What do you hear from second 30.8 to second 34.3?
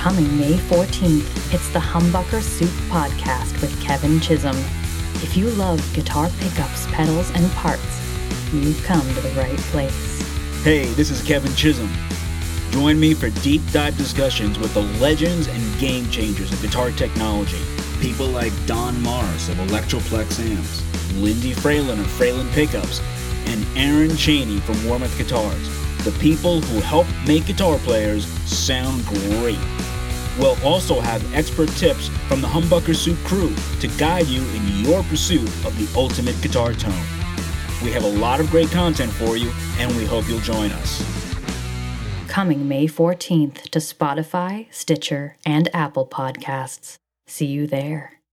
have expert tips from the Humbucker Soup crew to guide